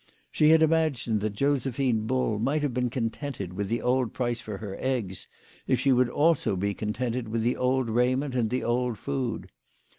[0.31, 4.57] She had imagined that Josephine Bull might have been contented with the old price for
[4.57, 5.27] her eggs
[5.67, 9.51] if she would also be contented with the old raiment and the old food.